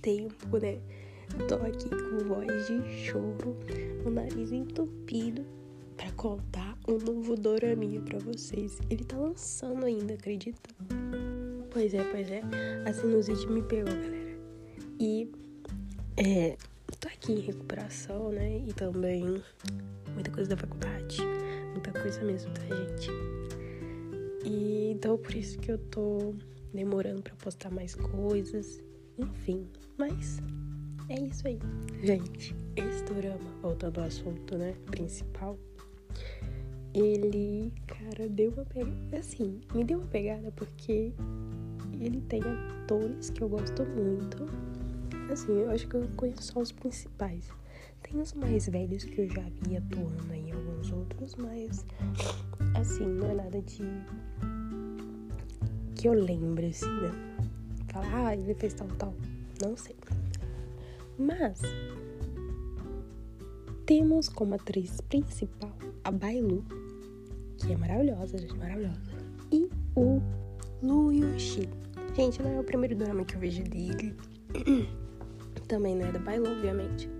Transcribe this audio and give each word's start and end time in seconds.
tempo, 0.00 0.58
né? 0.58 0.78
Tô 1.48 1.54
aqui 1.56 1.88
com 1.88 2.24
voz 2.26 2.66
de 2.66 3.04
choro, 3.04 3.56
o 4.04 4.10
nariz 4.10 4.50
entupido 4.52 5.44
para 5.96 6.10
contar 6.12 6.76
um 6.88 6.98
novo 6.98 7.36
Doraminha 7.36 8.00
para 8.00 8.18
vocês. 8.18 8.78
Ele 8.88 9.04
tá 9.04 9.16
lançando 9.16 9.84
ainda, 9.84 10.14
acredita? 10.14 10.70
Pois 11.70 11.94
é, 11.94 12.02
pois 12.04 12.30
é. 12.30 12.42
A 12.86 12.92
sinusite 12.92 13.46
me 13.46 13.62
pegou, 13.62 13.94
galera. 13.94 14.38
E 14.98 15.30
é, 16.16 16.56
tô 16.98 17.08
aqui 17.08 17.32
em 17.32 17.40
recuperação, 17.40 18.30
né? 18.30 18.58
E 18.66 18.72
também 18.72 19.42
muita 20.14 20.30
coisa 20.30 20.50
da 20.50 20.56
faculdade. 20.56 21.18
Muita 21.72 21.92
coisa 21.92 22.22
mesmo, 22.22 22.52
tá, 22.54 22.62
gente? 22.62 23.10
E 24.44 24.90
então 24.90 25.16
por 25.16 25.34
isso 25.34 25.58
que 25.58 25.70
eu 25.70 25.78
tô 25.78 26.34
demorando 26.74 27.22
para 27.22 27.34
postar 27.36 27.70
mais 27.70 27.94
coisas. 27.94 28.82
Enfim, 29.20 29.66
mas 29.98 30.40
é 31.10 31.20
isso 31.20 31.46
aí. 31.46 31.58
Gente, 32.02 32.56
esse 32.74 33.04
drama, 33.04 33.50
voltando 33.60 34.00
ao 34.00 34.06
assunto, 34.06 34.56
né, 34.56 34.74
principal, 34.86 35.58
ele, 36.94 37.70
cara, 37.86 38.28
deu 38.30 38.50
uma 38.50 38.64
pegada, 38.64 39.18
assim, 39.18 39.60
me 39.74 39.84
deu 39.84 39.98
uma 39.98 40.06
pegada 40.06 40.50
porque 40.52 41.12
ele 42.00 42.22
tem 42.22 42.40
atores 42.82 43.28
que 43.28 43.42
eu 43.42 43.48
gosto 43.48 43.84
muito. 43.84 44.46
Assim, 45.30 45.52
eu 45.52 45.70
acho 45.70 45.86
que 45.86 45.96
eu 45.96 46.08
conheço 46.16 46.44
só 46.44 46.60
os 46.60 46.72
principais. 46.72 47.48
Tem 48.02 48.18
os 48.18 48.32
mais 48.32 48.68
velhos 48.68 49.04
que 49.04 49.20
eu 49.20 49.28
já 49.28 49.44
vi 49.62 49.76
atuando 49.76 50.32
em 50.32 50.50
alguns 50.50 50.90
outros, 50.90 51.36
mas 51.36 51.84
assim, 52.74 53.06
não 53.06 53.30
é 53.30 53.34
nada 53.34 53.60
de 53.60 53.84
que 55.94 56.08
eu 56.08 56.14
lembre, 56.14 56.68
assim, 56.68 56.86
né? 56.86 57.12
Falar, 57.92 58.26
ah, 58.28 58.36
ele 58.36 58.54
fez 58.54 58.74
tal, 58.74 58.88
tal. 58.98 59.14
Não 59.60 59.76
sei. 59.76 59.96
Mas 61.18 61.60
temos 63.84 64.28
como 64.28 64.54
atriz 64.54 65.00
principal 65.02 65.72
a 66.04 66.10
Bailu, 66.10 66.64
que 67.58 67.72
é 67.72 67.76
maravilhosa, 67.76 68.38
gente, 68.38 68.56
maravilhosa. 68.56 69.00
E 69.52 69.68
o 69.96 70.20
Lu 70.82 71.12
Yushi. 71.12 71.68
Gente, 72.14 72.40
não 72.42 72.52
é 72.52 72.60
o 72.60 72.64
primeiro 72.64 72.94
drama 72.94 73.24
que 73.24 73.34
eu 73.34 73.40
vejo 73.40 73.62
dele. 73.64 74.16
Também 75.68 75.96
não 75.96 76.06
é 76.06 76.12
da 76.12 76.18
Bailu, 76.18 76.50
obviamente. 76.50 77.10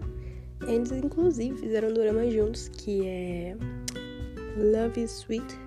Eles, 0.67 0.93
inclusive, 0.93 1.57
fizeram 1.59 1.89
um 1.89 1.95
drama 1.95 2.31
juntos, 2.31 2.69
que 2.69 3.07
é 3.07 3.57
Love 4.57 5.03
is 5.03 5.11
Sweet. 5.11 5.59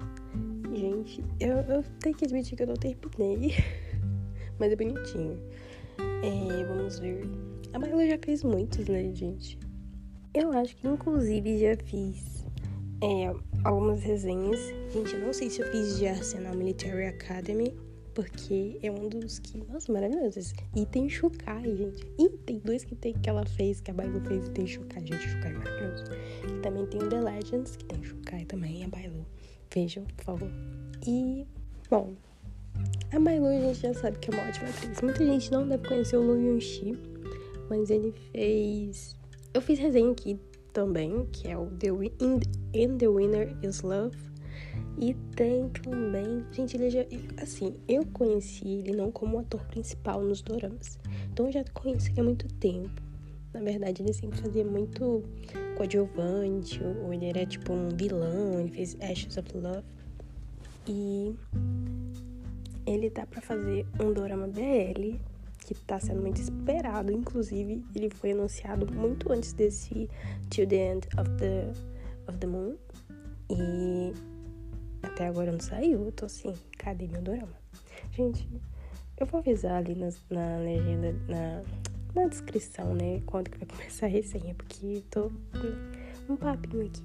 Gente, 0.73 1.23
eu, 1.39 1.57
eu 1.57 1.83
tenho 1.99 2.15
que 2.15 2.25
admitir 2.25 2.55
que 2.55 2.63
eu 2.63 2.67
não 2.67 2.75
terminei. 2.75 3.53
Mas 4.59 4.71
é 4.71 4.75
bonitinho. 4.75 5.39
É, 6.23 6.63
vamos 6.65 6.99
ver. 6.99 7.27
A 7.73 7.79
Bailu 7.79 8.07
já 8.07 8.17
fez 8.23 8.43
muitos, 8.43 8.87
né, 8.87 9.11
gente? 9.13 9.57
Eu 10.33 10.51
acho 10.51 10.75
que, 10.75 10.87
inclusive, 10.87 11.59
já 11.59 11.77
fiz 11.83 12.45
é, 13.01 13.33
algumas 13.63 14.01
resenhas. 14.01 14.59
Gente, 14.91 15.13
eu 15.13 15.21
não 15.21 15.33
sei 15.33 15.49
se 15.49 15.61
eu 15.61 15.71
fiz 15.71 15.97
de 15.97 16.07
Arsenal 16.07 16.55
Military 16.55 17.05
Academy 17.07 17.73
porque 18.13 18.77
é 18.81 18.91
um 18.91 19.09
dos 19.09 19.39
que, 19.39 19.57
nossa, 19.57 19.91
maravilhosos. 19.91 20.53
E 20.75 20.85
tem 20.85 21.09
Shukai, 21.09 21.63
gente. 21.75 22.05
E 22.17 22.29
tem 22.29 22.59
dois 22.59 22.83
que, 22.83 22.95
tem, 22.95 23.13
que 23.13 23.29
ela 23.29 23.45
fez, 23.45 23.81
que 23.81 23.91
a 23.91 23.93
Bailu 23.93 24.21
fez 24.21 24.47
e 24.47 24.51
tem 24.51 24.67
Shukai. 24.67 25.05
Gente, 25.05 25.29
Shukai 25.29 25.51
é 25.51 25.57
maravilhoso. 25.57 26.03
E 26.43 26.61
também 26.61 26.85
tem 26.87 27.01
o 27.01 27.09
The 27.09 27.21
Legends, 27.21 27.75
que 27.75 27.85
tem 27.85 28.03
Shukai 28.03 28.45
também, 28.45 28.83
a 28.83 28.87
Bailu. 28.87 29.25
Vejam, 29.73 30.05
por 30.05 30.23
favor. 30.23 30.51
E, 31.07 31.47
bom, 31.89 32.13
a 33.16 33.19
Bailu 33.19 33.47
a 33.47 33.59
gente 33.59 33.80
já 33.80 33.94
sabe 33.94 34.17
que 34.19 34.31
é 34.31 34.33
uma 34.33 34.47
ótima 34.47 34.69
atriz. 34.69 35.02
Muita 35.02 35.25
gente 35.25 35.52
não 35.52 35.67
deve 35.67 35.88
conhecer 35.88 36.17
o 36.17 36.21
Lu 36.21 36.36
Yun-shi, 36.36 36.98
mas 37.70 37.89
ele 37.89 38.11
fez... 38.32 39.15
Eu 39.54 39.61
fiz 39.61 39.77
resenha 39.77 40.11
aqui 40.11 40.39
também, 40.71 41.27
que 41.32 41.48
é 41.48 41.58
o 41.58 41.67
The, 41.67 41.89
In, 41.89 42.39
In 42.73 42.98
The 42.98 43.08
Winner 43.08 43.55
Is 43.61 43.82
Love 43.82 44.17
e 44.98 45.14
tem 45.36 45.70
também. 45.70 46.45
Gente, 46.52 46.76
ele 46.76 46.89
já. 46.89 47.02
Assim, 47.42 47.76
eu 47.87 48.05
conheci 48.08 48.67
ele 48.67 48.93
não 48.93 49.11
como 49.11 49.39
ator 49.39 49.64
principal 49.66 50.21
nos 50.21 50.42
doramas. 50.42 50.99
Então 51.32 51.48
eu 51.48 51.52
já 51.52 51.64
conheci 51.73 52.11
ele 52.11 52.21
há 52.21 52.23
muito 52.23 52.48
tempo. 52.55 53.02
Na 53.54 53.61
verdade, 53.61 54.02
ele 54.02 54.14
sempre 54.14 54.39
fazia 54.39 54.66
muito 54.66 55.23
coadjuvante, 55.77 56.82
ou 57.04 57.14
ele 57.14 57.27
era 57.27 57.45
tipo 57.45 57.71
um 57.71 57.89
vilão, 57.89 58.60
ele 58.60 58.71
fez 58.71 58.98
Ashes 58.99 59.37
of 59.37 59.55
Love. 59.55 59.83
E 60.87 61.36
ele 62.86 63.10
tá 63.10 63.26
para 63.26 63.42
fazer 63.42 63.86
um 63.99 64.14
dorama 64.14 64.48
BL, 64.48 65.17
que 65.60 65.73
tá 65.73 65.99
sendo 65.99 66.21
muito 66.21 66.42
esperado. 66.42 67.11
Inclusive, 67.11 67.83
ele 67.95 68.10
foi 68.10 68.32
anunciado 68.32 68.92
muito 68.92 69.32
antes 69.32 69.54
desse 69.54 70.10
Till 70.49 70.67
the 70.67 70.93
End 70.93 71.08
of 71.17 71.30
the, 71.38 71.72
of 72.27 72.38
the 72.38 72.48
Moon. 72.48 72.76
E 73.49 74.14
até 75.02 75.27
agora 75.27 75.52
não 75.52 75.60
saiu. 75.60 76.05
Eu 76.05 76.11
tô 76.11 76.26
assim, 76.26 76.54
cadê 76.77 77.08
meu 77.08 77.22
dorama? 77.22 77.54
Gente, 78.11 78.48
eu 79.17 79.26
vou 79.26 79.39
avisar 79.39 79.76
ali 79.76 79.95
na, 79.95 80.10
na 80.30 80.58
legenda, 80.58 81.16
na, 81.27 81.64
na 82.14 82.27
descrição, 82.27 82.93
né? 82.93 83.22
Quando 83.26 83.49
que 83.49 83.58
vai 83.58 83.67
começar 83.67 84.08
a 84.08 84.10
resenha, 84.10 84.54
porque 84.55 85.04
tô 85.10 85.32
um 86.30 86.36
papinho 86.36 86.86
aqui 86.86 87.04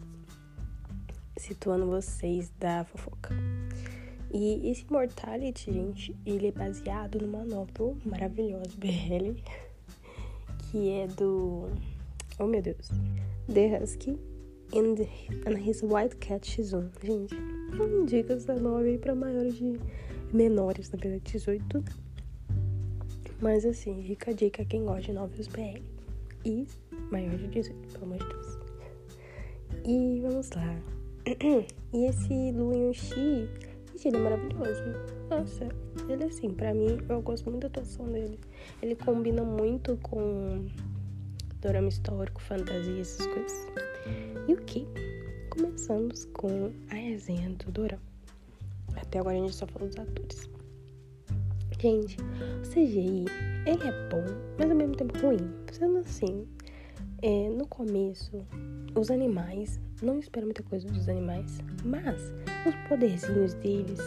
situando 1.38 1.86
vocês 1.86 2.50
da 2.58 2.84
fofoca. 2.84 3.34
E 4.32 4.70
esse 4.70 4.84
Mortality, 4.90 5.72
gente, 5.72 6.14
ele 6.26 6.48
é 6.48 6.52
baseado 6.52 7.20
numa 7.20 7.44
novel 7.44 7.96
maravilhosa, 8.04 8.70
BL, 8.76 9.34
que 10.70 10.90
é 10.90 11.06
do. 11.06 11.68
Oh 12.38 12.46
meu 12.46 12.60
Deus! 12.60 12.90
The 13.52 13.82
Husky 13.82 14.18
and, 14.74 14.96
and 15.46 15.58
His 15.58 15.82
White 15.82 16.16
Cat 16.16 16.46
Shizun. 16.46 16.90
Gente, 17.02 17.34
não 17.74 18.02
indica 18.02 18.34
essa 18.34 18.54
novel 18.54 18.98
para 18.98 19.14
maiores 19.14 19.56
de. 19.56 19.80
menores, 20.32 20.90
na 20.90 20.98
verdade, 20.98 21.32
18. 21.32 21.82
Mas 23.40 23.64
assim, 23.64 24.02
fica 24.02 24.32
a 24.32 24.34
dica 24.34 24.64
quem 24.64 24.84
gosta 24.84 25.02
de 25.02 25.12
novels 25.12 25.46
BL. 25.46 25.80
E 26.44 26.66
maior 27.10 27.36
de 27.36 27.46
18, 27.48 27.88
pelo 27.92 28.04
amor 28.04 28.18
de 28.18 28.26
Deus. 28.26 28.58
E 29.86 30.20
vamos 30.20 30.50
lá. 30.50 30.76
e 31.92 32.04
esse 32.04 32.52
Lu 32.52 32.74
Yun-shi, 32.74 33.48
ele 34.06 34.18
é 34.18 34.20
maravilhoso. 34.20 34.82
Nossa, 35.28 35.68
ele 36.08 36.24
assim, 36.24 36.50
pra 36.50 36.72
mim, 36.72 36.98
eu 37.08 37.20
gosto 37.20 37.50
muito 37.50 37.62
da 37.62 37.66
atuação 37.68 38.06
dele. 38.06 38.38
Ele 38.80 38.94
combina 38.94 39.42
muito 39.42 39.96
com 40.02 40.66
dorama 41.60 41.88
histórico, 41.88 42.40
fantasia, 42.40 43.00
essas 43.00 43.26
coisas. 43.26 43.66
E 44.46 44.52
o 44.52 44.56
que? 44.58 44.86
Começamos 45.50 46.26
com 46.26 46.72
a 46.90 46.94
resenha 46.94 47.50
do 47.50 47.72
dorama. 47.72 48.02
Até 48.96 49.18
agora 49.18 49.36
a 49.36 49.40
gente 49.40 49.54
só 49.54 49.66
falou 49.66 49.88
dos 49.88 49.98
atores. 49.98 50.48
Gente, 51.80 52.16
o 52.20 52.68
CGI, 52.68 53.24
ele 53.66 53.82
é 53.84 54.08
bom, 54.08 54.24
mas 54.58 54.70
ao 54.70 54.76
mesmo 54.76 54.96
tempo 54.96 55.18
ruim. 55.18 55.38
Sendo 55.72 55.98
assim, 55.98 56.46
é, 57.22 57.48
no 57.48 57.66
começo, 57.66 58.44
os 58.94 59.10
animais, 59.10 59.80
não 60.02 60.18
espero 60.18 60.46
muita 60.46 60.62
coisa 60.62 60.88
dos 60.88 61.08
animais, 61.08 61.58
mas 61.84 62.32
os 62.66 62.74
poderzinhos 62.88 63.54
deles 63.54 64.00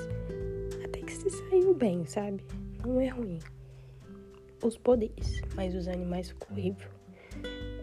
até 0.84 1.02
que 1.02 1.14
se 1.14 1.30
saiu 1.30 1.74
bem, 1.74 2.06
sabe? 2.06 2.44
Não 2.86 3.00
é 3.00 3.10
ruim. 3.10 3.40
Os 4.64 4.78
poderes, 4.78 5.42
mas 5.56 5.76
os 5.76 5.88
animais 5.88 6.30
ficou 6.30 6.50
horrível. 6.52 6.90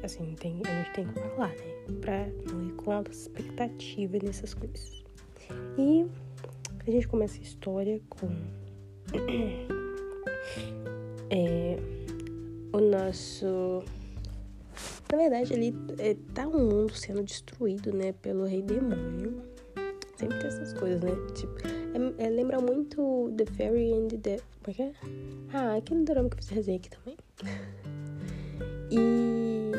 Assim, 0.02 0.34
tem, 0.36 0.62
a 0.64 0.82
gente 0.82 0.92
tem 0.92 1.08
que 1.08 1.14
falar, 1.14 1.48
né? 1.48 1.96
Pra 2.00 2.26
não 2.50 2.64
ir 2.64 2.72
com 2.72 2.92
alta 2.92 3.10
expectativa 3.10 4.18
nessas 4.22 4.54
coisas. 4.54 5.04
E 5.76 6.06
a 6.86 6.90
gente 6.90 7.08
começa 7.08 7.38
a 7.38 7.42
história 7.42 8.00
com 8.08 8.28
é, 11.30 11.76
o 12.72 12.80
nosso 12.80 13.82
na 15.10 15.18
verdade, 15.18 15.52
ele 15.52 15.74
é, 15.98 16.16
tá 16.34 16.46
um 16.46 16.68
mundo 16.68 16.94
sendo 16.94 17.22
destruído, 17.22 17.92
né, 17.92 18.12
pelo 18.12 18.44
rei 18.44 18.62
demônio. 18.62 19.42
Sempre 20.16 20.38
tem 20.38 20.48
essas 20.48 20.72
coisas, 20.74 21.00
né? 21.00 21.12
Tipo, 21.34 21.54
é, 21.64 22.26
é, 22.26 22.28
lembra 22.28 22.60
muito 22.60 23.32
The 23.36 23.46
Fairy 23.46 23.92
and 23.92 24.08
the. 24.08 24.40
Como 24.62 24.68
é 24.68 24.72
que 24.74 24.82
é? 24.82 24.92
Ah, 25.52 25.76
aquele 25.76 26.02
drama 26.02 26.28
que 26.28 26.34
eu 26.34 26.38
fiz 26.38 26.48
resenha 26.48 26.78
aqui 26.78 26.90
também. 26.90 27.16
E 28.90 29.70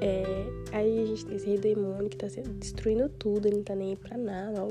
é, 0.00 0.24
aí 0.72 0.98
a 1.00 1.06
gente 1.06 1.24
tem 1.26 1.36
esse 1.36 1.46
rei 1.46 1.58
demônio 1.58 2.08
que 2.08 2.16
tá 2.16 2.26
destruindo 2.58 3.08
tudo, 3.08 3.46
ele 3.46 3.58
não 3.58 3.62
tá 3.62 3.76
nem 3.76 3.90
aí 3.90 3.96
pra 3.96 4.18
nada. 4.18 4.64
Ó. 4.64 4.70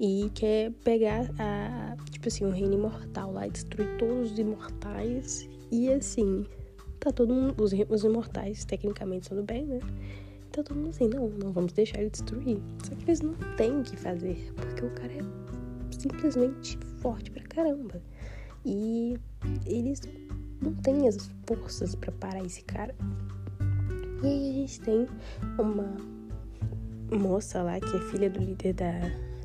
E 0.00 0.30
quer 0.34 0.72
pegar 0.82 1.30
a, 1.38 1.96
tipo 2.10 2.26
assim, 2.26 2.44
o 2.44 2.50
reino 2.50 2.74
imortal 2.74 3.32
lá 3.32 3.46
e 3.46 3.50
destruir 3.50 3.96
todos 3.96 4.32
os 4.32 4.38
imortais. 4.38 5.48
E 5.70 5.88
assim, 5.92 6.44
tá 7.00 7.10
todo 7.10 7.32
mundo, 7.32 7.62
os, 7.62 7.72
os 7.88 8.04
imortais 8.04 8.64
tecnicamente 8.64 9.26
sendo 9.26 9.42
bem, 9.42 9.66
né? 9.66 9.80
Então 10.50 10.62
todo 10.62 10.76
mundo 10.76 10.90
assim, 10.90 11.08
não, 11.08 11.28
não 11.28 11.52
vamos 11.52 11.72
deixar 11.72 12.00
ele 12.00 12.10
destruir. 12.10 12.58
Só 12.84 12.94
que 12.94 13.04
eles 13.04 13.20
não 13.20 13.34
têm 13.56 13.80
o 13.80 13.82
que 13.82 13.96
fazer, 13.96 14.52
porque 14.54 14.84
o 14.84 14.90
cara 14.90 15.12
é 15.12 15.20
simplesmente 15.98 16.78
forte 17.00 17.30
pra 17.30 17.42
caramba. 17.44 18.02
E 18.64 19.18
eles 19.66 20.02
não 20.60 20.74
tem 20.74 21.08
as 21.08 21.30
forças 21.46 21.94
para 21.94 22.12
parar 22.12 22.44
esse 22.44 22.62
cara. 22.62 22.94
E 24.22 24.26
aí 24.26 24.50
a 24.50 24.52
gente 24.52 24.80
tem 24.80 25.06
uma 25.58 25.96
moça 27.16 27.62
lá 27.62 27.80
que 27.80 27.96
é 27.96 28.00
filha 28.10 28.28
do 28.28 28.40
líder 28.40 28.74
da, 28.74 28.92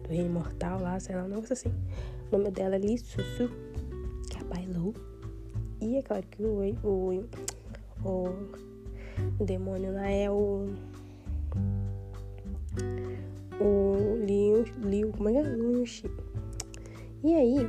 do 0.03 0.09
rei 0.09 0.27
mortal 0.27 0.81
lá, 0.81 0.99
sei 0.99 1.15
lá, 1.15 1.23
um 1.23 1.29
negócio 1.29 1.53
assim. 1.53 1.71
O 2.31 2.37
nome 2.37 2.51
dela 2.51 2.75
é 2.75 2.79
Li 2.79 2.97
Susu, 2.97 3.49
que 4.29 4.37
é 4.37 4.41
a 4.41 4.43
Bailou. 4.43 4.93
E 5.81 5.97
é 5.97 6.01
claro 6.01 6.25
que 6.31 6.43
o, 6.43 6.61
o, 6.83 7.23
o, 8.03 9.43
demônio 9.43 9.93
lá 9.93 10.09
é 10.09 10.29
o. 10.29 10.69
O 13.59 14.25
Liu. 14.25 14.63
Liu 14.83 15.11
como 15.11 15.29
é 15.29 15.33
que 15.33 16.07
é? 16.07 16.09
E 17.23 17.33
aí, 17.33 17.67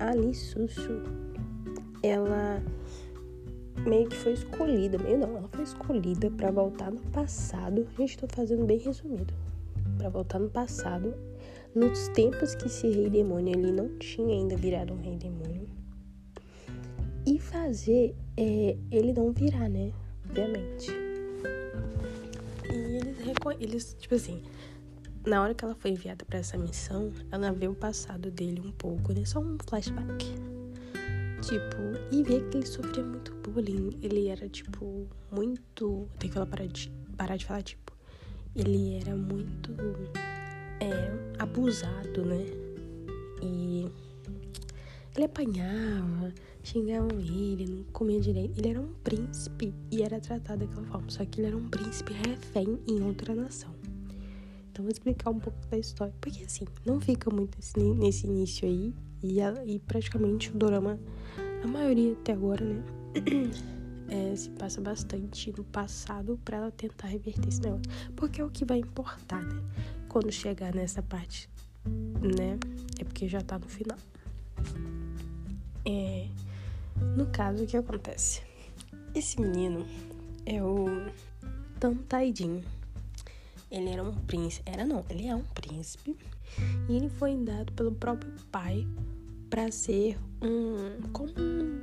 a 0.00 0.14
Li 0.14 0.34
Susu, 0.34 1.02
ela 2.02 2.62
meio 3.86 4.08
que 4.08 4.16
foi 4.16 4.32
escolhida, 4.32 4.98
meio 4.98 5.18
não, 5.18 5.36
ela 5.36 5.48
foi 5.48 5.62
escolhida 5.62 6.30
para 6.30 6.50
voltar 6.50 6.90
no 6.90 7.00
passado. 7.12 7.86
Gente 7.96 8.18
tô 8.18 8.26
fazendo 8.28 8.64
bem 8.64 8.78
resumido. 8.78 9.32
Para 9.98 10.08
voltar 10.08 10.38
no 10.38 10.50
passado, 10.50 11.14
nos 11.74 12.08
tempos 12.08 12.54
que 12.54 12.66
esse 12.66 12.88
rei 12.88 13.08
demônio 13.08 13.54
ele 13.56 13.72
não 13.72 13.88
tinha 13.98 14.34
ainda 14.34 14.56
virado 14.56 14.94
um 14.94 15.00
rei 15.00 15.16
demônio. 15.16 15.75
E 17.26 17.38
fazer 17.38 18.14
é, 18.36 18.76
ele 18.90 19.12
não 19.12 19.32
virar, 19.32 19.68
né? 19.68 19.92
Obviamente. 20.24 20.90
E 22.70 22.96
eles, 22.96 23.18
eles, 23.60 23.96
tipo 23.98 24.14
assim, 24.14 24.42
na 25.26 25.42
hora 25.42 25.54
que 25.54 25.64
ela 25.64 25.74
foi 25.74 25.90
enviada 25.90 26.24
para 26.24 26.38
essa 26.38 26.56
missão, 26.56 27.12
ela 27.32 27.52
vê 27.52 27.66
o 27.66 27.74
passado 27.74 28.30
dele 28.30 28.60
um 28.60 28.70
pouco, 28.70 29.12
né? 29.12 29.24
Só 29.24 29.40
um 29.40 29.58
flashback 29.68 30.24
Tipo, 31.42 31.76
e 32.10 32.24
ver 32.24 32.48
que 32.48 32.56
ele 32.56 32.66
sofria 32.66 33.04
muito 33.04 33.32
bullying. 33.34 33.96
Ele 34.02 34.26
era, 34.26 34.48
tipo, 34.48 35.06
muito. 35.30 36.08
Tem 36.18 36.28
que 36.28 36.36
ela 36.36 36.46
parar 36.46 36.66
de, 36.66 36.90
parar 37.16 37.36
de 37.36 37.44
falar, 37.44 37.62
tipo. 37.62 37.92
Ele 38.54 38.96
era 38.96 39.14
muito. 39.14 39.72
É, 40.80 41.38
abusado, 41.38 42.24
né? 42.24 42.46
E. 43.42 43.88
Ele 45.14 45.24
apanhava, 45.24 46.34
xingavam 46.66 47.18
ele, 47.20 47.66
não 47.66 47.84
comia 47.92 48.20
direito. 48.20 48.58
Ele 48.58 48.68
era 48.68 48.80
um 48.80 48.92
príncipe 49.04 49.72
e 49.90 50.02
era 50.02 50.20
tratado 50.20 50.66
daquela 50.66 50.86
forma. 50.86 51.08
Só 51.08 51.24
que 51.24 51.40
ele 51.40 51.48
era 51.48 51.56
um 51.56 51.68
príncipe 51.68 52.12
refém 52.12 52.78
em 52.88 53.02
outra 53.02 53.34
nação. 53.34 53.70
Então, 54.70 54.84
vou 54.84 54.92
explicar 54.92 55.30
um 55.30 55.38
pouco 55.38 55.58
da 55.68 55.78
história. 55.78 56.12
Porque, 56.20 56.44
assim, 56.44 56.64
não 56.84 57.00
fica 57.00 57.30
muito 57.30 57.56
nesse, 57.56 57.78
nesse 57.78 58.26
início 58.26 58.68
aí. 58.68 58.92
E, 59.22 59.38
e 59.40 59.78
praticamente 59.78 60.50
o 60.50 60.54
dorama 60.54 60.98
a 61.62 61.66
maioria 61.66 62.12
até 62.12 62.32
agora, 62.32 62.64
né? 62.64 62.82
É, 64.08 64.34
se 64.36 64.50
passa 64.50 64.80
bastante 64.80 65.52
no 65.56 65.64
passado 65.64 66.38
para 66.44 66.58
ela 66.58 66.70
tentar 66.70 67.06
reverter 67.06 67.48
esse 67.48 67.60
negócio. 67.62 67.90
Porque 68.14 68.40
é 68.40 68.44
o 68.44 68.50
que 68.50 68.64
vai 68.64 68.78
importar, 68.78 69.42
né? 69.42 69.62
Quando 70.08 70.30
chegar 70.30 70.74
nessa 70.74 71.02
parte, 71.02 71.48
né? 71.86 72.58
É 72.98 73.04
porque 73.04 73.28
já 73.28 73.40
tá 73.40 73.58
no 73.58 73.68
final. 73.68 73.98
É, 75.84 76.26
no 77.16 77.26
caso, 77.26 77.64
o 77.64 77.66
que 77.66 77.76
acontece? 77.76 78.42
Esse 79.14 79.40
menino 79.40 79.86
é 80.44 80.62
o 80.62 80.86
Tantaidin. 81.80 82.62
Ele 83.70 83.88
era 83.90 84.02
um 84.02 84.12
príncipe. 84.12 84.70
Era 84.70 84.84
não, 84.84 85.04
ele 85.10 85.26
é 85.26 85.34
um 85.34 85.42
príncipe. 85.42 86.16
E 86.88 86.96
ele 86.96 87.08
foi 87.08 87.36
dado 87.36 87.72
pelo 87.72 87.92
próprio 87.92 88.32
pai 88.50 88.86
para 89.50 89.70
ser 89.70 90.18
um 90.42 91.10
como 91.12 91.32
um, 91.38 91.80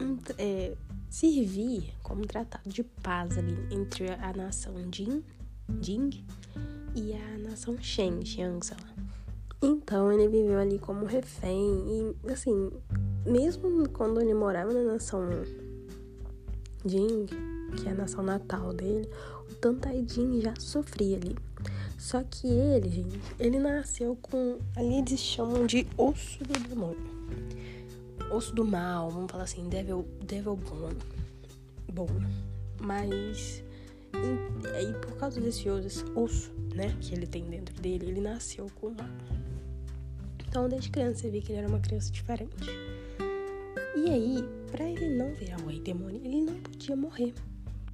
um 0.00 0.18
é, 0.38 0.74
servir 1.08 1.92
como 2.02 2.26
tratado 2.26 2.68
de 2.68 2.82
paz 2.82 3.38
ali 3.38 3.56
entre 3.70 4.10
a 4.10 4.32
nação 4.32 4.74
Jin, 4.92 5.22
Jing 5.80 6.24
e 6.94 7.12
a 7.14 7.38
nação 7.38 7.76
Shen, 7.80 8.24
Xiang, 8.24 8.64
sei 8.64 8.76
lá. 8.82 8.94
Então 9.60 10.12
ele 10.12 10.28
viveu 10.28 10.58
ali 10.58 10.78
como 10.78 11.04
refém 11.04 12.14
e 12.24 12.32
assim, 12.32 12.70
mesmo 13.28 13.88
quando 13.90 14.20
ele 14.20 14.34
morava 14.34 14.72
na 14.72 14.82
nação 14.82 15.20
Jing, 16.86 17.26
que 17.76 17.88
é 17.88 17.92
a 17.92 17.94
nação 17.94 18.22
natal 18.22 18.72
dele, 18.72 19.08
o 19.50 19.54
Tantai 19.56 20.04
Jin 20.08 20.40
já 20.40 20.54
sofria 20.58 21.16
ali. 21.16 21.36
Só 21.98 22.22
que 22.22 22.46
ele, 22.46 22.88
gente, 22.88 23.20
ele 23.38 23.58
nasceu 23.58 24.16
com. 24.22 24.58
Ali 24.76 24.98
eles 24.98 25.18
chamam 25.18 25.66
de 25.66 25.86
osso 25.96 26.42
do 26.44 26.58
demônio. 26.68 27.18
Osso 28.30 28.54
do 28.54 28.64
mal, 28.64 29.10
vamos 29.10 29.30
falar 29.30 29.44
assim, 29.44 29.68
devil, 29.68 30.06
devil 30.24 30.56
bom. 30.56 30.90
Bom. 31.92 32.08
Mas. 32.80 33.62
aí 34.74 34.92
por 34.94 35.16
causa 35.16 35.40
desse 35.40 35.68
osso, 35.68 36.52
né, 36.74 36.96
que 37.00 37.14
ele 37.14 37.26
tem 37.26 37.44
dentro 37.44 37.74
dele, 37.82 38.06
ele 38.06 38.20
nasceu 38.20 38.66
com. 38.80 38.94
Então, 40.48 40.68
desde 40.68 40.90
criança, 40.90 41.20
você 41.20 41.30
vê 41.30 41.40
que 41.40 41.52
ele 41.52 41.58
era 41.58 41.68
uma 41.68 41.80
criança 41.80 42.10
diferente. 42.10 42.70
E 43.96 44.10
aí, 44.10 44.38
pra 44.70 44.84
ele 44.84 45.16
não 45.16 45.32
virar 45.34 45.60
o 45.60 45.66
rei 45.66 45.80
demônio, 45.80 46.20
ele 46.24 46.42
não 46.42 46.54
podia 46.60 46.96
morrer. 46.96 47.34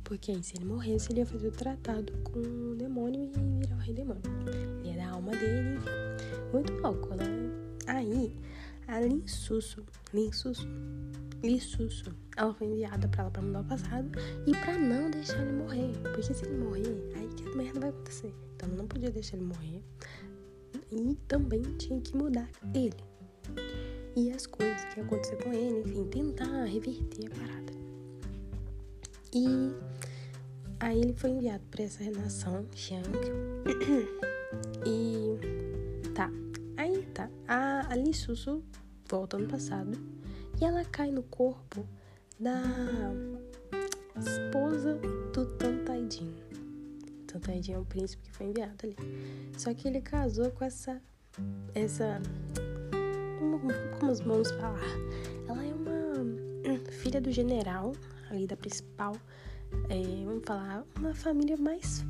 Porque 0.03 0.33
aí, 0.33 0.43
se 0.43 0.57
ele 0.57 0.67
morresse, 0.67 1.13
ele 1.13 1.21
ia 1.21 1.27
fazer 1.27 1.49
o 1.49 1.53
tratado 1.53 2.13
com 2.25 2.39
o 2.39 2.75
demônio 2.75 3.25
e 3.25 3.61
virar 3.61 3.77
o 3.77 3.81
rei 3.81 3.95
demônio. 3.95 4.23
Ele 4.85 4.97
dar 4.97 5.09
a 5.09 5.13
alma 5.13 5.33
dele, 5.33 5.77
enfim. 5.77 6.53
Muito 6.53 6.73
louco, 6.75 7.15
né? 7.15 7.25
Aí, 7.87 8.37
a 8.87 9.01
Linsusso, 9.01 9.85
Linsusso, 10.13 10.69
Lissusso, 11.43 12.15
ela 12.37 12.53
foi 12.55 12.67
enviada 12.67 13.09
pra 13.09 13.23
ela 13.23 13.31
pra 13.31 13.43
mudar 13.43 13.61
o 13.61 13.65
passado 13.65 14.11
e 14.47 14.51
pra 14.53 14.79
não 14.79 15.11
deixar 15.11 15.41
ele 15.41 15.53
morrer. 15.53 15.93
Porque 16.03 16.23
se 16.23 16.45
ele 16.45 16.59
morrer, 16.59 17.13
aí 17.17 17.29
que 17.29 17.57
merda 17.57 17.81
vai 17.81 17.89
acontecer. 17.89 18.35
Então, 18.57 18.69
não 18.69 18.87
podia 18.87 19.11
deixar 19.11 19.37
ele 19.37 19.47
morrer. 19.47 19.83
E 20.93 21.15
também 21.27 21.63
tinha 21.79 22.01
que 22.01 22.17
mudar 22.17 22.49
ele. 22.75 22.95
E 24.17 24.31
as 24.31 24.47
coisas 24.47 24.85
que 24.87 25.01
iam 25.01 25.07
acontecer 25.07 25.37
com 25.43 25.53
ele, 25.53 25.81
enfim, 25.81 26.05
tentar 26.05 26.65
reverter 26.65 27.27
a 27.27 27.31
parada. 27.31 27.73
E 29.33 29.75
aí 30.79 31.01
ele 31.01 31.13
foi 31.15 31.31
enviado 31.31 31.65
para 31.71 31.83
essa 31.83 32.09
nação, 32.13 32.67
Xiang. 32.75 33.03
e 34.87 36.11
tá. 36.15 36.31
Aí 36.77 37.03
tá. 37.15 37.29
A, 37.49 37.93
a 37.93 37.97
Li 37.97 38.15
Susu 38.15 38.63
volta 39.09 39.37
no 39.37 39.49
passado 39.49 39.99
e 40.61 40.65
ela 40.65 40.85
cai 40.85 41.11
no 41.11 41.23
corpo 41.25 41.85
da 42.39 42.63
esposa 44.19 44.95
do 45.33 45.47
Tantaidin. 45.57 46.35
Tantaidin 47.27 47.73
é 47.73 47.79
um 47.79 47.85
príncipe 47.85 48.23
que 48.23 48.33
foi 48.33 48.47
enviado 48.47 48.77
ali. 48.85 48.97
Só 49.59 49.75
que 49.75 49.89
ele 49.89 50.01
casou 50.01 50.51
com 50.53 50.65
essa. 50.65 51.03
Essa. 51.75 52.21
Como, 53.99 54.15
vamos 54.15 54.51
falar? 54.53 54.81
Ela 55.49 55.65
é 55.65 55.75
uma 55.75 56.79
filha 56.91 57.21
do 57.21 57.31
general 57.31 57.93
ali 58.31 58.47
da 58.47 58.57
principal, 58.57 59.17
é, 59.89 60.25
vamos 60.25 60.45
falar, 60.45 60.85
uma 60.99 61.15
família 61.15 61.57
mais, 61.57 62.05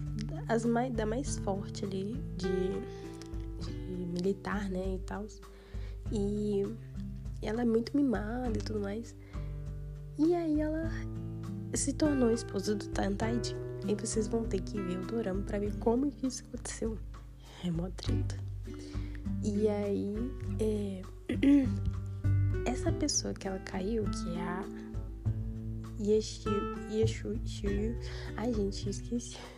as 0.48 0.64
mais, 0.64 0.92
da 0.92 1.06
mais 1.06 1.38
forte 1.38 1.84
ali 1.84 2.14
de, 2.36 2.48
de 3.64 4.06
militar, 4.06 4.68
né, 4.70 4.94
e 4.94 4.98
tal. 5.00 5.26
E 6.12 6.64
ela 7.42 7.62
é 7.62 7.64
muito 7.64 7.96
mimada 7.96 8.56
e 8.58 8.62
tudo 8.62 8.80
mais. 8.80 9.14
E 10.18 10.34
aí 10.34 10.60
ela 10.60 10.90
se 11.74 11.92
tornou 11.92 12.30
esposa 12.30 12.74
do 12.74 12.88
Tantaid. 12.88 13.56
E 13.86 13.94
vocês 13.94 14.26
vão 14.26 14.44
ter 14.44 14.62
que 14.62 14.80
ver 14.80 14.98
o 14.98 15.06
dorama 15.06 15.42
para 15.42 15.58
ver 15.58 15.76
como 15.76 16.10
que 16.10 16.26
isso 16.26 16.42
aconteceu. 16.48 16.98
É 17.62 17.70
mó 17.70 17.88
treta. 17.96 18.36
E 19.42 19.68
aí, 19.68 20.14
é... 20.58 21.02
essa 22.66 22.92
pessoa 22.92 23.34
que 23.34 23.46
ela 23.48 23.58
caiu, 23.60 24.04
que 24.04 24.36
é 24.36 24.40
a 24.40 24.64
Yeshu, 26.00 26.50
Yeshu. 26.90 27.38
Ai, 28.36 28.52
gente, 28.52 28.88
esqueci. 28.88 29.36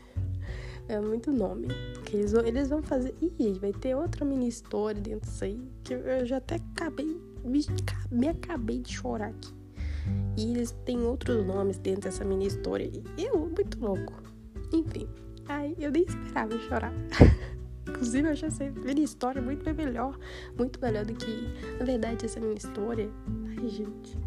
É 0.89 1.01
muito 1.01 1.33
nome. 1.33 1.67
Porque 1.95 2.17
eles 2.17 2.31
vão, 2.31 2.47
eles 2.47 2.69
vão 2.69 2.81
fazer. 2.81 3.13
Ih, 3.21 3.59
vai 3.61 3.73
ter 3.73 3.97
outra 3.97 4.25
mini 4.25 4.47
história 4.47 5.01
dentro 5.01 5.29
disso 5.29 5.43
aí. 5.43 5.61
Que 5.83 5.95
eu 5.95 6.25
já 6.25 6.37
até 6.37 6.55
acabei. 6.55 7.21
Me, 7.45 7.61
me 8.09 8.29
acabei 8.29 8.79
de 8.79 8.93
chorar 8.93 9.31
aqui. 9.31 9.53
E 10.37 10.53
eles 10.53 10.71
têm 10.85 11.01
outros 11.03 11.45
nomes 11.45 11.77
dentro 11.79 12.03
dessa 12.03 12.25
mini 12.25 12.47
história. 12.47 12.89
Eu, 13.19 13.37
muito 13.49 13.81
louco. 13.81 14.23
Enfim. 14.73 15.09
Ai, 15.49 15.75
eu 15.77 15.91
nem 15.91 16.05
esperava 16.05 16.57
chorar. 16.57 16.93
Inclusive, 17.97 18.29
eu 18.29 18.33
achei 18.33 18.49
essa 18.49 18.65
mini 18.65 19.05
história 19.05 19.41
muito 19.41 19.65
melhor. 19.75 20.19
Muito 20.59 20.79
melhor 20.81 21.07
do 21.07 21.15
que, 21.15 21.49
na 21.79 21.85
verdade, 21.87 22.27
essa 22.27 22.39
mini 22.39 22.59
história. 22.59 23.09
Ai, 23.59 23.69
gente. 23.71 24.19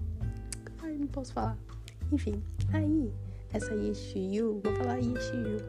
Ai, 0.81 0.97
não 0.97 1.05
posso 1.05 1.33
falar. 1.33 1.55
Enfim, 2.11 2.41
aí, 2.73 3.13
essa 3.53 3.75
Yeshiyu, 3.75 4.59
vou 4.63 4.75
falar 4.75 4.97
Yeshiyu. 4.97 5.59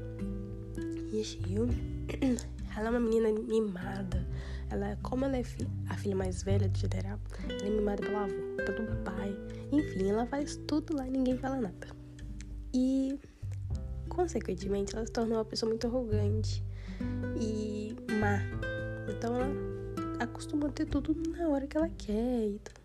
Yeshiyu, 1.13 1.69
ela 2.75 2.87
é 2.87 2.91
uma 2.91 3.01
menina 3.01 3.29
mimada, 3.33 4.27
Ela, 4.71 4.97
como 5.03 5.27
ela 5.27 5.37
é 5.37 5.43
a 5.91 5.95
filha 5.99 6.17
mais 6.17 6.43
velha 6.43 6.71
do 6.71 6.79
general, 6.79 7.19
ela 7.51 7.67
é 7.67 7.71
mimada 7.71 8.03
pela 8.03 8.25
avó, 8.25 8.35
pelo 8.65 8.97
pai. 9.05 9.37
Enfim, 9.71 10.09
ela 10.09 10.25
faz 10.25 10.57
tudo 10.67 10.97
lá 10.97 11.07
e 11.07 11.11
ninguém 11.11 11.37
fala 11.37 11.61
nada. 11.61 11.89
E, 12.73 13.21
consequentemente, 14.09 14.97
ela 14.97 15.05
se 15.05 15.13
tornou 15.13 15.37
uma 15.37 15.45
pessoa 15.45 15.69
muito 15.69 15.87
arrogante 15.87 16.65
e 17.41 17.95
má. 18.21 18.41
Então 19.09 19.35
ela 19.37 19.51
acostuma 20.21 20.69
a 20.69 20.71
ter 20.71 20.87
tudo 20.87 21.15
na 21.31 21.49
hora 21.49 21.67
que 21.67 21.77
ela 21.77 21.89
quer 21.91 22.49
e 22.49 22.59
tudo. 22.59 22.81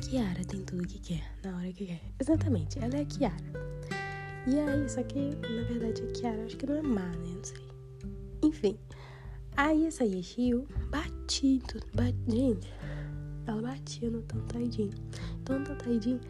Kiara 0.00 0.44
tem 0.44 0.62
tudo 0.62 0.86
que 0.86 0.98
quer, 0.98 1.22
na 1.44 1.56
hora 1.56 1.72
que 1.72 1.86
quer. 1.86 2.00
Exatamente, 2.18 2.78
ela 2.78 2.96
é 2.96 3.02
a 3.02 3.04
Kiara. 3.04 3.72
E 4.46 4.58
aí, 4.58 4.88
só 4.88 5.02
que 5.02 5.30
na 5.36 5.62
verdade 5.68 6.02
a 6.02 6.06
Kiara 6.12 6.44
acho 6.44 6.56
que 6.56 6.66
não 6.66 6.76
é 6.76 6.82
má, 6.82 7.06
né? 7.06 7.34
Não 7.34 7.44
sei. 7.44 7.62
Enfim. 8.42 8.78
Aí 9.56 9.86
essa 9.86 10.04
Yeshio 10.04 10.66
batia. 10.90 11.60
Bat... 11.94 12.14
Gente, 12.26 12.68
ela 13.46 13.62
batia 13.62 14.10
no 14.10 14.22
Tantaidin. 14.22 14.90
Então 15.42 15.60
o 15.60 15.64
Tantaidin, 15.64 16.20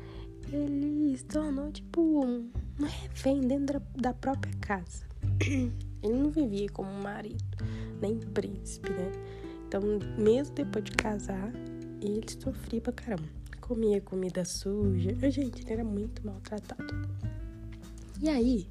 ele 0.52 1.16
se 1.16 1.24
tornou 1.24 1.70
tipo 1.70 2.24
um 2.24 2.50
refém 2.80 3.40
dentro 3.40 3.80
da 3.96 4.12
própria 4.12 4.52
casa. 4.60 5.06
Ele 6.02 6.14
não 6.14 6.30
vivia 6.30 6.68
como 6.70 6.90
marido, 7.02 7.44
nem 8.00 8.18
príncipe, 8.18 8.90
né? 8.90 9.12
Então, 9.66 9.82
mesmo 10.18 10.54
depois 10.54 10.84
de 10.84 10.90
casar, 10.92 11.52
ele 12.00 12.22
sofria 12.28 12.80
pra 12.80 12.92
caramba. 12.92 13.28
Comia 13.60 14.00
comida 14.00 14.44
suja. 14.44 15.14
Gente, 15.30 15.62
ele 15.62 15.72
era 15.72 15.84
muito 15.84 16.26
maltratado. 16.26 17.08
E 18.20 18.28
aí, 18.28 18.66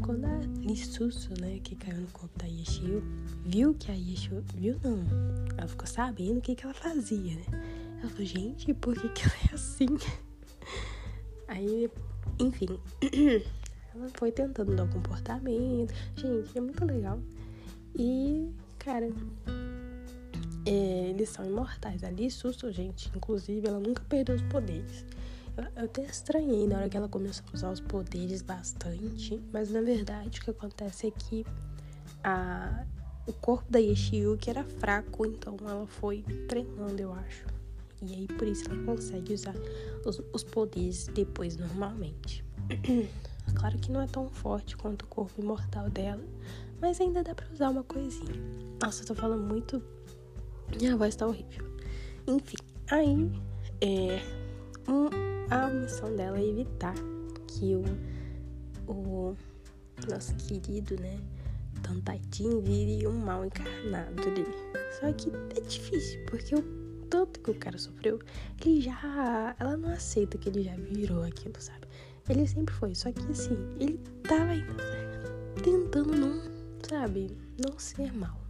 quando 0.00 0.24
a 0.26 0.38
Lissusso, 0.60 1.30
né, 1.40 1.58
que 1.62 1.74
caiu 1.74 2.02
no 2.02 2.08
corpo 2.08 2.38
da 2.38 2.46
Yeshio, 2.46 3.02
viu 3.44 3.74
que 3.74 3.90
a 3.90 3.94
Yeshio. 3.94 4.44
Viu 4.54 4.78
não? 4.82 5.04
Ela 5.56 5.68
ficou 5.68 5.86
sabendo 5.86 6.38
o 6.38 6.40
que, 6.42 6.54
que 6.54 6.64
ela 6.64 6.74
fazia, 6.74 7.34
né? 7.34 7.44
Ela 8.00 8.10
falou, 8.10 8.26
gente, 8.26 8.74
por 8.74 8.94
que, 8.94 9.08
que 9.08 9.22
ela 9.22 9.34
é 9.50 9.54
assim? 9.54 9.88
Aí, 11.48 11.90
enfim. 12.38 12.78
ela 13.96 14.10
foi 14.14 14.30
tentando 14.30 14.74
dar 14.74 14.84
um 14.84 14.88
comportamento. 14.88 15.92
Gente, 16.14 16.56
é 16.56 16.60
muito 16.60 16.84
legal. 16.84 17.18
E, 17.98 18.50
cara, 18.78 19.08
é, 20.66 21.10
eles 21.10 21.28
são 21.28 21.44
imortais. 21.44 22.04
A 22.04 22.10
Lissusso, 22.10 22.70
gente, 22.72 23.10
inclusive, 23.14 23.66
ela 23.66 23.78
nunca 23.78 24.02
perdeu 24.08 24.34
os 24.34 24.42
poderes. 24.42 25.04
Eu 25.56 25.84
até 25.84 26.02
estranhei 26.02 26.66
na 26.66 26.78
hora 26.78 26.88
que 26.88 26.96
ela 26.96 27.08
começou 27.08 27.44
a 27.50 27.54
usar 27.54 27.70
os 27.70 27.80
poderes 27.80 28.42
bastante, 28.42 29.40
mas 29.50 29.70
na 29.70 29.80
verdade 29.80 30.38
o 30.38 30.44
que 30.44 30.50
acontece 30.50 31.06
é 31.06 31.10
que 31.10 31.46
a, 32.22 32.84
o 33.26 33.32
corpo 33.32 33.64
da 33.70 33.78
que 33.80 34.50
era 34.50 34.64
fraco, 34.64 35.24
então 35.24 35.56
ela 35.62 35.86
foi 35.86 36.22
treinando, 36.46 37.00
eu 37.00 37.12
acho. 37.14 37.46
E 38.02 38.12
aí 38.12 38.26
por 38.26 38.46
isso 38.46 38.70
ela 38.70 38.84
consegue 38.84 39.32
usar 39.32 39.54
os, 40.04 40.20
os 40.30 40.44
poderes 40.44 41.06
depois 41.06 41.56
normalmente. 41.56 42.44
claro 43.66 43.78
que 43.78 43.90
não 43.90 44.00
é 44.00 44.06
tão 44.06 44.28
forte 44.28 44.76
quanto 44.76 45.02
o 45.02 45.08
corpo 45.08 45.40
imortal 45.40 45.90
dela, 45.90 46.22
mas 46.80 47.00
ainda 47.00 47.24
dá 47.24 47.34
pra 47.34 47.46
usar 47.52 47.70
uma 47.70 47.82
coisinha. 47.82 48.32
Nossa, 48.80 49.02
eu 49.02 49.08
tô 49.08 49.14
falando 49.14 49.42
muito. 49.42 49.82
Minha 50.78 50.96
voz 50.96 51.16
tá 51.16 51.26
horrível. 51.26 51.66
Enfim, 52.28 52.56
aí 52.90 53.32
é, 53.80 54.22
um, 54.88 55.08
a 55.50 55.66
missão 55.68 56.14
dela 56.14 56.38
é 56.38 56.46
evitar 56.46 56.94
que 57.48 57.74
o, 57.74 57.84
o 58.86 59.36
nosso 60.08 60.34
querido, 60.36 60.94
né, 61.00 61.18
Tantaitinho 61.82 62.60
vire 62.60 63.04
um 63.08 63.18
mal 63.18 63.44
encarnado 63.44 64.22
ali. 64.22 64.46
Só 65.00 65.12
que 65.12 65.28
é 65.56 65.60
difícil, 65.60 66.24
porque 66.26 66.54
o 66.54 66.62
tanto 67.10 67.40
que 67.40 67.50
o 67.50 67.54
cara 67.54 67.78
sofreu, 67.78 68.20
ele 68.64 68.80
já. 68.80 69.56
Ela 69.58 69.76
não 69.76 69.88
aceita 69.92 70.38
que 70.38 70.48
ele 70.48 70.62
já 70.62 70.76
virou 70.76 71.24
aquilo, 71.24 71.54
sabe? 71.58 71.86
Ele 72.28 72.46
sempre 72.46 72.74
foi, 72.74 72.94
só 72.94 73.12
que 73.12 73.20
assim, 73.30 73.56
ele 73.78 73.98
tava 74.24 74.52
tentando 75.62 76.16
não, 76.16 76.42
sabe, 76.88 77.36
não 77.58 77.78
ser 77.78 78.12
mal. 78.12 78.46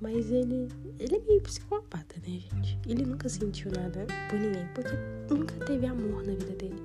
Mas 0.00 0.30
ele, 0.30 0.68
ele 0.98 1.16
é 1.16 1.20
meio 1.20 1.40
psicopata, 1.42 2.16
né, 2.26 2.40
gente? 2.40 2.78
Ele 2.88 3.04
nunca 3.04 3.28
sentiu 3.28 3.70
nada 3.70 4.06
por 4.28 4.38
ninguém, 4.38 4.66
porque 4.74 4.96
nunca 5.32 5.54
teve 5.66 5.86
amor 5.86 6.26
na 6.26 6.32
vida 6.32 6.56
dele. 6.56 6.82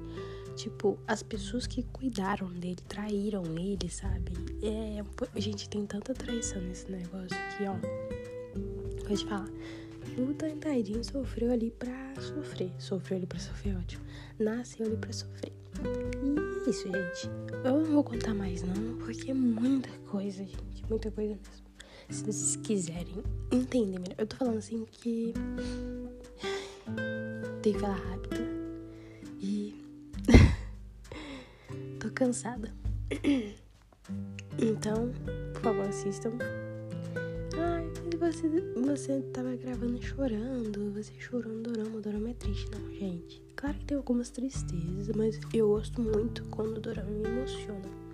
Tipo, 0.56 0.98
as 1.08 1.24
pessoas 1.24 1.66
que 1.66 1.84
cuidaram 1.84 2.50
dele 2.54 2.78
traíram 2.88 3.44
ele, 3.58 3.90
sabe? 3.90 4.34
É, 4.64 5.04
gente, 5.40 5.70
tem 5.70 5.86
tanta 5.86 6.14
traição 6.14 6.62
nesse 6.62 6.92
negócio 6.92 7.38
aqui, 7.38 7.64
ó. 7.64 7.76
Vou 9.08 9.18
te 9.18 9.26
falar. 9.26 9.50
O 10.18 10.34
Tantairinho 10.34 11.04
sofreu 11.04 11.52
ali 11.52 11.72
pra 11.72 12.14
sofrer. 12.20 12.72
Sofreu 12.80 13.18
ali 13.18 13.26
pra 13.26 13.40
sofrer, 13.40 13.78
ótimo. 13.78 14.04
Nasceu 14.40 14.86
ali 14.86 14.98
pra 14.98 15.12
sofrer. 15.12 15.55
E 15.84 16.67
é 16.67 16.70
isso, 16.70 16.84
gente. 16.84 17.29
Eu 17.63 17.79
não 17.79 17.86
vou 17.86 18.03
contar 18.03 18.34
mais, 18.34 18.62
não, 18.63 18.98
porque 18.98 19.32
é 19.32 19.34
muita 19.34 19.89
coisa, 20.10 20.44
gente. 20.44 20.86
Muita 20.89 21.10
coisa 21.12 21.36
mesmo 21.36 21.65
se 22.10 22.24
vocês 22.24 22.55
quiserem 22.58 23.24
entender 23.51 24.00
melhor. 24.00 24.15
Eu 24.17 24.27
tô 24.27 24.36
falando 24.36 24.58
assim 24.58 24.86
que 24.91 25.34
tem 27.62 27.74
que 27.74 27.79
falar 27.79 27.96
rápido 27.96 28.41
e 29.39 29.84
tô 32.00 32.10
cansada. 32.12 32.72
Então, 34.60 35.12
por 35.53 35.62
favor, 35.62 35.86
assistam. 35.86 36.32
Ai, 37.58 37.89
você, 38.17 38.48
você 38.82 39.22
tava 39.34 39.55
gravando 39.55 40.01
chorando, 40.01 40.94
você 40.94 41.12
chorou 41.20 41.62
triste, 42.36 42.70
não, 42.72 42.94
gente. 42.94 43.44
Claro 43.56 43.77
que 43.77 43.86
tem 43.86 43.98
algumas 43.98 44.30
tristezas, 44.30 45.15
mas 45.15 45.39
eu 45.54 45.70
gosto 45.70 46.01
muito 46.01 46.44
quando 46.46 46.77
o 46.77 46.82
dorama 46.82 47.10
me 47.10 47.27
emociona. 47.27 48.06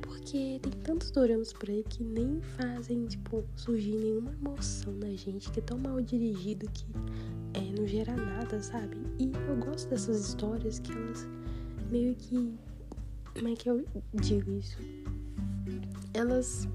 Porque 0.00 0.58
tem 0.62 0.72
tantos 0.82 1.10
doramas 1.10 1.52
por 1.52 1.68
aí 1.68 1.84
que 1.88 2.02
nem 2.02 2.40
fazem, 2.56 3.06
tipo, 3.06 3.44
surgir 3.56 3.96
nenhuma 3.96 4.32
emoção 4.32 4.92
na 4.94 5.10
gente, 5.14 5.50
que 5.50 5.60
é 5.60 5.62
tão 5.62 5.78
mal 5.78 6.00
dirigido 6.00 6.68
que 6.72 6.84
é, 7.54 7.78
não 7.78 7.86
gera 7.86 8.14
nada, 8.14 8.62
sabe? 8.62 8.96
E 9.18 9.32
eu 9.48 9.56
gosto 9.56 9.88
dessas 9.88 10.28
histórias 10.28 10.78
que 10.78 10.92
elas 10.92 11.26
meio 11.90 12.14
que. 12.14 12.54
Como 13.34 13.48
é 13.48 13.54
que 13.54 13.68
eu 13.68 13.84
digo 14.14 14.50
isso? 14.52 14.78
Elas 16.14 16.68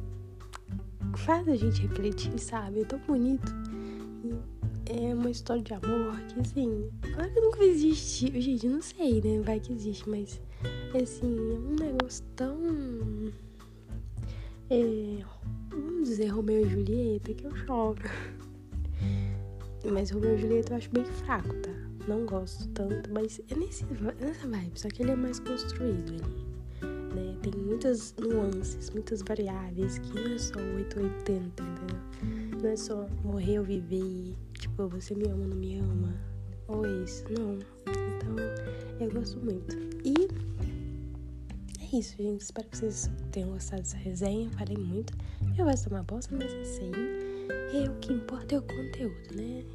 fazem 1.17 1.53
a 1.53 1.57
gente 1.57 1.81
refletir, 1.81 2.37
sabe? 2.39 2.81
É 2.81 2.85
tão 2.85 2.99
bonito. 2.99 3.51
E 4.23 4.60
é 4.91 5.13
uma 5.13 5.29
história 5.29 5.63
de 5.63 5.73
amor 5.73 6.19
que, 6.27 6.39
assim, 6.39 6.89
claro 7.13 7.31
que 7.31 7.39
nunca 7.39 7.57
vai 7.57 7.67
existir. 7.67 8.39
Gente, 8.41 8.67
não 8.67 8.81
sei, 8.81 9.21
né? 9.21 9.41
Vai 9.41 9.59
que 9.59 9.71
existe, 9.71 10.09
mas 10.09 10.41
assim, 10.93 11.35
é 11.35 11.57
um 11.57 11.75
negócio 11.75 12.23
tão. 12.35 13.31
É, 14.69 15.23
vamos 15.69 16.09
dizer 16.09 16.27
Romeu 16.27 16.65
e 16.65 16.69
Julieta 16.69 17.33
que 17.33 17.45
eu 17.45 17.55
choro. 17.55 18.01
Mas 19.91 20.11
Romeu 20.11 20.35
e 20.35 20.37
Julieta 20.37 20.73
eu 20.73 20.77
acho 20.77 20.89
bem 20.91 21.05
fraco, 21.05 21.53
tá? 21.61 21.71
Não 22.07 22.25
gosto 22.25 22.67
tanto, 22.69 23.11
mas 23.11 23.39
é 23.49 23.55
nesse, 23.55 23.85
nessa 24.19 24.47
vibe, 24.47 24.79
só 24.79 24.89
que 24.89 25.03
ele 25.03 25.11
é 25.11 25.15
mais 25.15 25.39
construído 25.39 26.13
ali. 26.13 26.51
Né? 27.15 27.37
Tem 27.41 27.53
muitas 27.61 28.15
nuances, 28.17 28.89
muitas 28.89 29.21
variáveis 29.21 29.99
que 29.99 30.13
não 30.13 30.33
é 30.33 30.37
só 30.37 30.59
880, 30.59 31.63
entendeu? 31.63 32.61
Não 32.61 32.69
é 32.69 32.75
só 32.75 33.07
morrer 33.23 33.59
ou 33.59 33.65
viver, 33.65 34.35
tipo, 34.61 34.87
você 34.87 35.15
me 35.15 35.25
ama 35.25 35.41
ou 35.41 35.47
não 35.47 35.57
me 35.57 35.79
ama, 35.79 36.15
ou 36.67 36.85
isso, 37.03 37.25
não. 37.37 37.57
Então, 37.87 38.35
eu 38.99 39.11
gosto 39.11 39.39
muito. 39.39 39.75
E 40.05 40.13
é 41.81 41.97
isso, 41.97 42.15
gente. 42.15 42.41
Espero 42.41 42.69
que 42.69 42.77
vocês 42.77 43.09
tenham 43.31 43.49
gostado 43.49 43.81
dessa 43.81 43.97
resenha. 43.97 44.49
Falei 44.51 44.77
muito. 44.77 45.13
Eu 45.57 45.65
vou 45.65 45.73
tomar 45.83 46.03
bosta, 46.03 46.33
mas 46.35 46.53
é 46.53 46.61
isso 46.61 46.81
aí. 46.81 47.83
É 47.83 47.89
o 47.89 47.95
que 47.95 48.13
importa 48.13 48.55
é 48.55 48.59
o 48.59 48.61
conteúdo, 48.61 49.35
né? 49.35 49.65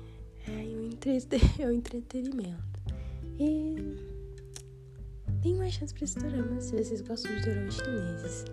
É 0.46 0.64
o, 0.64 0.82
entre... 0.86 1.18
é 1.58 1.66
o 1.66 1.72
entretenimento. 1.72 2.80
E 3.38 3.96
tem 5.42 5.56
mais 5.56 5.74
chance 5.74 5.92
pra 5.92 6.04
esse 6.04 6.18
dorama 6.18 6.60
se 6.60 6.72
vocês 6.76 7.00
gostam 7.02 7.34
de 7.36 7.44
doramas 7.44 7.74
chineses, 7.74 8.44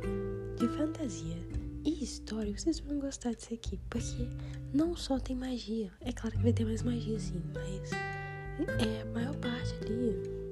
de 0.57 0.67
fantasia 0.69 1.52
e 1.83 2.03
história. 2.03 2.57
Vocês 2.57 2.79
vão 2.79 2.99
gostar 2.99 3.33
disso 3.33 3.53
aqui, 3.53 3.79
porque 3.89 4.27
não 4.73 4.95
só 4.95 5.19
tem 5.19 5.35
magia. 5.35 5.91
É 6.01 6.11
claro 6.11 6.35
que 6.35 6.43
vai 6.43 6.53
ter 6.53 6.65
mais 6.65 6.81
magia, 6.81 7.19
sim, 7.19 7.41
mas 7.53 7.91
é 7.91 9.01
a 9.01 9.05
maior 9.05 9.35
parte 9.37 9.73
ali 9.81 10.43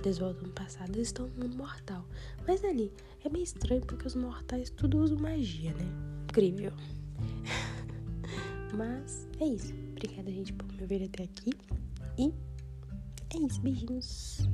que 0.00 0.06
eles 0.06 0.18
voltam 0.18 0.44
no 0.44 0.54
passado, 0.54 0.94
eles 0.94 1.08
estão 1.08 1.26
no 1.28 1.44
mundo 1.44 1.56
mortal. 1.56 2.04
Mas 2.46 2.64
ali, 2.64 2.92
é 3.24 3.28
meio 3.28 3.42
estranho 3.42 3.80
porque 3.84 4.06
os 4.06 4.14
mortais 4.14 4.70
tudo 4.70 4.98
usam 4.98 5.18
magia, 5.18 5.72
né? 5.74 5.84
Incrível. 6.24 6.72
Mas 8.76 9.26
é 9.40 9.46
isso. 9.46 9.74
Obrigada, 9.92 10.30
gente, 10.30 10.52
por 10.52 10.70
me 10.72 10.86
ver 10.86 11.04
até 11.04 11.24
aqui. 11.24 11.50
E 12.16 12.32
é 13.34 13.38
isso. 13.38 13.60
Beijinhos. 13.60 14.48